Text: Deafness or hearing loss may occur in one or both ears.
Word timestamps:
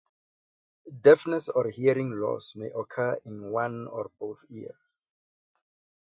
Deafness 1.03 1.47
or 1.49 1.69
hearing 1.69 2.09
loss 2.19 2.55
may 2.55 2.71
occur 2.71 3.19
in 3.23 3.51
one 3.51 3.85
or 3.87 4.09
both 4.19 4.43
ears. 4.49 5.05